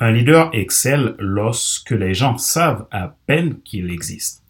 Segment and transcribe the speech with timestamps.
[0.00, 4.44] Un leader excelle lorsque les gens savent à peine qu'il existe.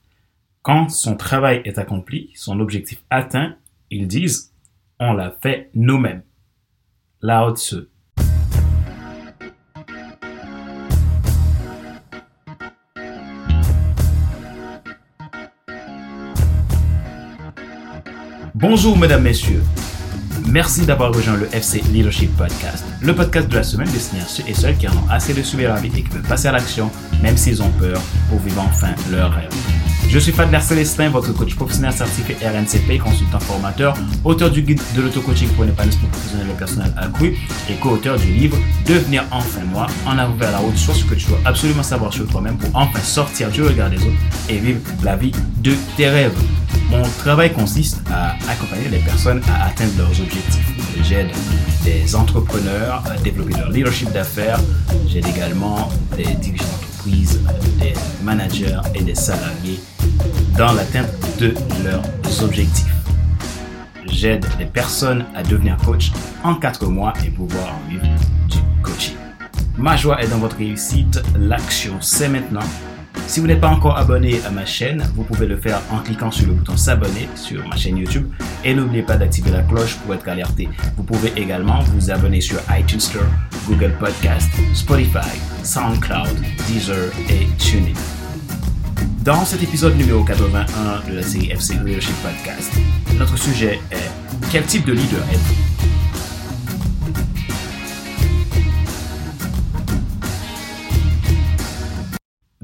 [0.60, 3.56] Quand son travail est accompli, son objectif atteint,
[3.88, 4.52] ils disent
[5.00, 6.22] on l'a fait nous-mêmes.
[7.22, 7.88] Lao Tzu.
[18.54, 19.62] Bonjour mesdames, messieurs.
[20.50, 24.42] Merci d'avoir rejoint le FC Leadership Podcast, le podcast de la semaine destiné à ceux
[24.48, 26.52] et celles qui en ont assez de subir la vie et qui veulent passer à
[26.52, 26.90] l'action,
[27.22, 28.00] même s'ils ont peur,
[28.30, 29.50] pour vivre enfin leur rêve.
[30.08, 35.02] Je suis Fadler Célestin, votre coach professionnel certifié RNCP, consultant formateur, auteur du guide de
[35.02, 37.36] l'auto-coaching pour l'épanouissement professionnel et personnel accru
[37.68, 41.14] et co-auteur du livre Devenir enfin moi, en avant vers la route, soit ce que
[41.14, 44.16] tu dois absolument savoir sur toi-même pour enfin sortir du regard des autres
[44.48, 46.32] et vivre la vie de tes rêves.
[46.90, 50.72] Mon travail consiste à accompagner les personnes à atteindre leurs objectifs.
[51.02, 51.28] J'aide
[51.84, 54.58] des entrepreneurs à développer leur leadership d'affaires.
[55.06, 57.40] J'aide également des dirigeants d'entreprise,
[57.78, 57.92] des
[58.22, 59.80] managers et des salariés
[60.56, 62.94] dans l'atteinte de leurs objectifs.
[64.06, 66.10] J'aide les personnes à devenir coach
[66.42, 68.06] en quatre mois et pouvoir vivre
[68.48, 69.14] du coaching.
[69.76, 71.20] Ma joie est dans votre réussite.
[71.38, 72.66] L'action, c'est maintenant.
[73.28, 76.30] Si vous n'êtes pas encore abonné à ma chaîne, vous pouvez le faire en cliquant
[76.30, 78.26] sur le bouton s'abonner sur ma chaîne YouTube
[78.64, 80.66] et n'oubliez pas d'activer la cloche pour être alerté.
[80.96, 83.26] Vous pouvez également vous abonner sur iTunes Store,
[83.68, 87.92] Google Podcast, Spotify, SoundCloud, Deezer et TuneIn.
[89.24, 92.72] Dans cet épisode numéro 81 de la série FC Leadership Podcast,
[93.18, 94.10] notre sujet est
[94.50, 95.87] quel type de leader êtes-vous?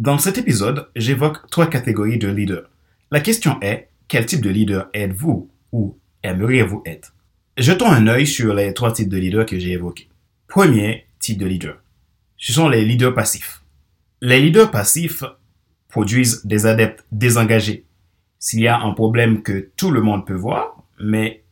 [0.04, 2.68] Dans cet épisode, j'évoque trois catégories de leaders.
[3.10, 7.14] La question est, quel type de leader êtes-vous ou aimeriez-vous être?
[7.56, 10.10] Jetons un œil sur les trois types de leaders que j'ai évoqués.
[10.46, 11.78] Premier type de leader.
[12.36, 13.62] Ce sont les leaders passifs.
[14.20, 15.24] Les leaders passifs
[15.88, 17.86] produisent des adeptes désengagés.
[18.38, 21.44] S'il y a un problème que tout le monde peut voir, mais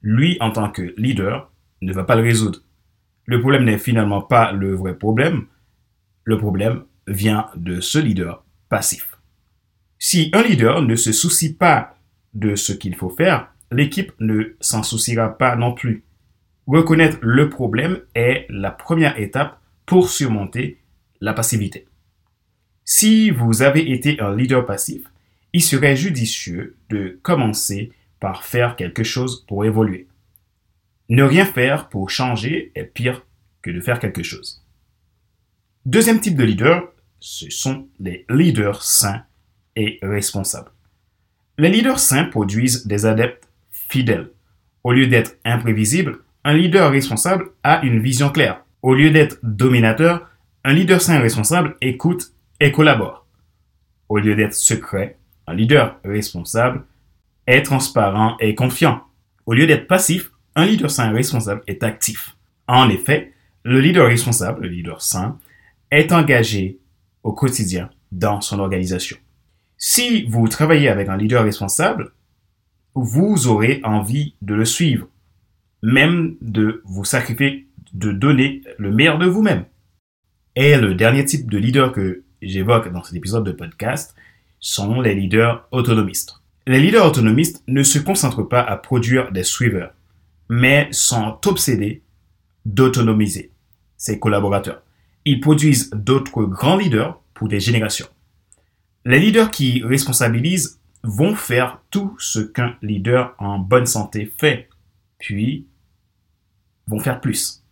[0.00, 2.60] lui, en tant que leader, ne va pas le résoudre.
[3.26, 5.44] Le problème n'est finalement pas le vrai problème.
[6.24, 9.18] Le problème vient de ce leader passif.
[9.98, 11.96] Si un leader ne se soucie pas
[12.34, 16.04] de ce qu'il faut faire, l'équipe ne s'en souciera pas non plus.
[16.66, 20.78] Reconnaître le problème est la première étape pour surmonter
[21.20, 21.86] la passivité.
[22.84, 25.02] Si vous avez été un leader passif,
[25.52, 30.06] il serait judicieux de commencer par faire quelque chose pour évoluer.
[31.08, 33.26] Ne rien faire pour changer est pire
[33.62, 34.64] que de faire quelque chose.
[35.86, 39.22] Deuxième type de leader, ce sont les leaders sains
[39.76, 40.70] et responsables.
[41.56, 44.28] Les leaders sains produisent des adeptes fidèles.
[44.84, 48.62] Au lieu d'être imprévisible, un leader responsable a une vision claire.
[48.82, 50.28] Au lieu d'être dominateur,
[50.64, 53.26] un leader sain responsable écoute et collabore.
[54.10, 55.16] Au lieu d'être secret,
[55.46, 56.84] un leader responsable
[57.46, 59.04] est transparent et confiant.
[59.46, 62.36] Au lieu d'être passif, un leader sain responsable est actif.
[62.68, 65.38] En effet, le leader responsable, le leader sain,
[65.90, 66.78] est engagé
[67.22, 69.16] au quotidien dans son organisation.
[69.76, 72.12] Si vous travaillez avec un leader responsable,
[72.94, 75.08] vous aurez envie de le suivre,
[75.82, 79.64] même de vous sacrifier, de donner le meilleur de vous-même.
[80.56, 84.14] Et le dernier type de leader que j'évoque dans cet épisode de podcast
[84.58, 86.34] sont les leaders autonomistes.
[86.66, 89.94] Les leaders autonomistes ne se concentrent pas à produire des suiveurs,
[90.48, 92.02] mais sont obsédés
[92.66, 93.50] d'autonomiser
[93.96, 94.82] ses collaborateurs.
[95.24, 98.08] Ils produisent d'autres grands leaders pour des générations.
[99.04, 104.68] Les leaders qui responsabilisent vont faire tout ce qu'un leader en bonne santé fait,
[105.18, 105.66] puis
[106.86, 107.64] vont faire plus.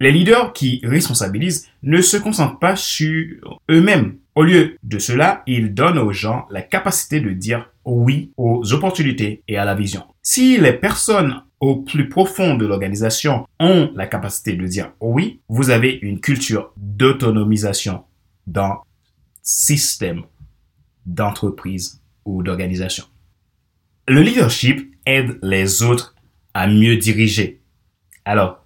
[0.00, 4.18] Les leaders qui responsabilisent ne se concentrent pas sur eux-mêmes.
[4.34, 9.42] Au lieu de cela, ils donnent aux gens la capacité de dire oui aux opportunités
[9.46, 10.04] et à la vision.
[10.22, 15.70] Si les personnes au plus profond de l'organisation ont la capacité de dire oui, vous
[15.70, 18.04] avez une culture d'autonomisation
[18.46, 18.82] dans
[19.42, 20.24] système
[21.06, 23.04] d'entreprise ou d'organisation.
[24.06, 26.14] Le leadership aide les autres
[26.52, 27.62] à mieux diriger.
[28.26, 28.62] Alors,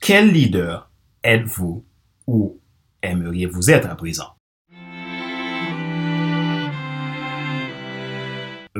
[0.00, 0.90] quel leader
[1.22, 1.84] êtes-vous
[2.26, 2.58] ou
[3.02, 4.37] aimeriez-vous être à présent?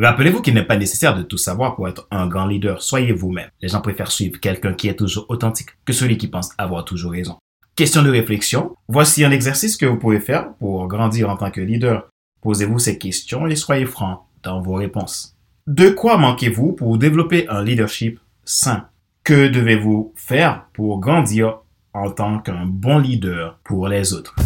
[0.01, 2.83] Rappelez-vous qu'il n'est pas nécessaire de tout savoir pour être un grand leader.
[2.83, 3.51] Soyez vous-même.
[3.61, 7.13] Les gens préfèrent suivre quelqu'un qui est toujours authentique que celui qui pense avoir toujours
[7.13, 7.37] raison.
[7.75, 8.77] Question de réflexion.
[8.87, 12.09] Voici un exercice que vous pouvez faire pour grandir en tant que leader.
[12.43, 15.37] Posez-vous ces questions et soyez franc dans vos réponses.
[15.67, 18.87] De quoi manquez-vous pour développer un leadership sain?
[19.25, 21.59] Que devez-vous faire pour grandir
[21.93, 24.37] en tant qu'un bon leader pour les autres?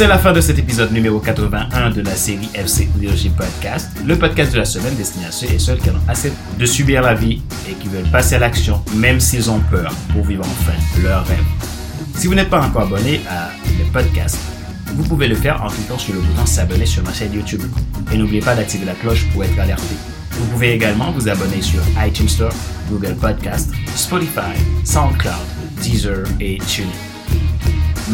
[0.00, 4.16] C'est la fin de cet épisode numéro 81 de la série FC Leadership Podcast, le
[4.16, 7.12] podcast de la semaine destiné à ceux et celles qui ont assez de subir la
[7.12, 11.26] vie et qui veulent passer à l'action même s'ils ont peur pour vivre enfin leur
[11.26, 11.44] rêve.
[12.14, 14.38] Si vous n'êtes pas encore abonné à le podcast,
[14.86, 17.60] vous pouvez le faire en cliquant sur le bouton s'abonner sur ma chaîne YouTube.
[18.10, 19.96] Et n'oubliez pas d'activer la cloche pour être alerté.
[20.30, 22.54] Vous pouvez également vous abonner sur iTunes Store,
[22.90, 25.34] Google Podcast, Spotify, SoundCloud,
[25.82, 26.88] Deezer et TuneIn.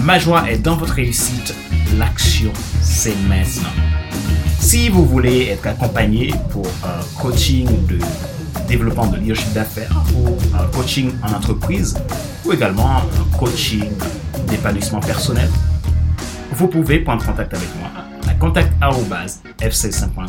[0.02, 1.54] Ma joie est dans votre réussite
[1.98, 3.70] l'action, c'est maintenant.
[4.60, 7.98] Si vous voulez être accompagné pour un coaching de
[8.66, 11.96] développement de leadership d'affaires ou un coaching en entreprise
[12.44, 13.02] ou également un
[13.38, 13.90] coaching
[14.48, 15.48] d'épanouissement personnel,
[16.52, 17.88] vous pouvez prendre contact avec moi
[18.28, 20.26] à contact.fc5.com.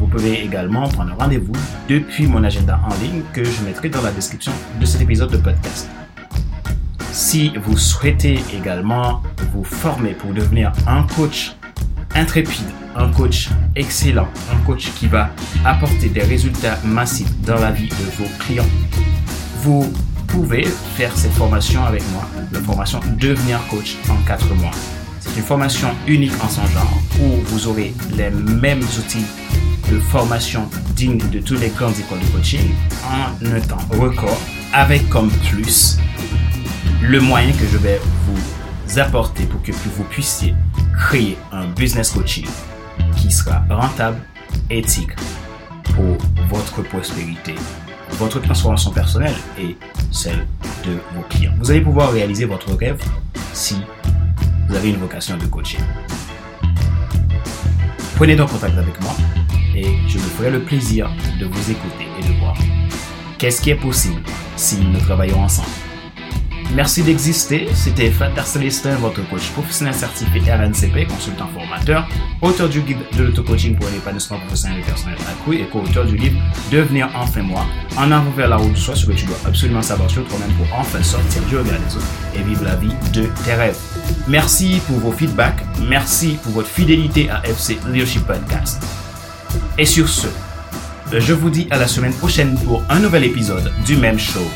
[0.00, 1.52] Vous pouvez également prendre rendez-vous
[1.88, 5.36] depuis mon agenda en ligne que je mettrai dans la description de cet épisode de
[5.36, 5.88] podcast.
[7.12, 9.22] Si vous souhaitez également
[9.52, 11.52] vous former pour devenir un coach
[12.14, 15.30] intrépide, un coach excellent, un coach qui va
[15.64, 18.68] apporter des résultats massifs dans la vie de vos clients,
[19.62, 19.92] vous
[20.28, 20.64] pouvez
[20.96, 24.70] faire cette formation avec moi, la formation Devenir coach en 4 mois.
[25.18, 29.26] C'est une formation unique en son genre où vous aurez les mêmes outils
[29.90, 32.70] de formation digne de tous les grandes écoles de coaching
[33.04, 34.40] en un temps record
[34.72, 35.98] avec comme plus
[37.02, 40.54] le moyen que je vais vous apporter pour que vous puissiez
[40.96, 42.46] créer un business coaching
[43.16, 44.18] qui sera rentable,
[44.68, 45.12] éthique
[45.94, 46.18] pour
[46.48, 47.54] votre prospérité,
[48.12, 49.76] votre transformation personnelle et
[50.10, 50.46] celle
[50.84, 51.52] de vos clients.
[51.58, 53.00] Vous allez pouvoir réaliser votre rêve
[53.52, 53.76] si
[54.68, 55.80] vous avez une vocation de coaching.
[58.16, 59.12] Prenez donc contact avec moi
[59.74, 61.10] et je me ferai le plaisir
[61.40, 62.54] de vous écouter et de voir
[63.38, 64.20] qu'est-ce qui est possible
[64.56, 65.89] si nous travaillons ensemble.
[66.74, 67.66] Merci d'exister.
[67.74, 72.08] C'était Fatar Célestin, votre coach professionnel certifié RNCP, consultant formateur,
[72.40, 76.40] auteur du guide de l'auto-coaching pour l'épanouissement professionnel et personnel accru et co-auteur du livre
[76.70, 79.82] Devenir enfin moi, en avant vers la route de soi, ce que tu dois absolument
[79.82, 82.06] savoir sur toi-même pour enfin sortir du regard des autres
[82.36, 83.78] et vivre la vie de tes rêves.
[84.28, 85.64] Merci pour vos feedbacks.
[85.88, 88.80] Merci pour votre fidélité à FC Leadership Podcast.
[89.76, 90.28] Et sur ce,
[91.12, 94.48] je vous dis à la semaine prochaine pour un nouvel épisode du même show,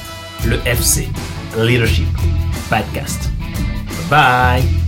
[0.46, 1.08] le FC
[1.56, 2.08] Leadership
[2.68, 3.30] Podcast.
[4.10, 4.83] Bye.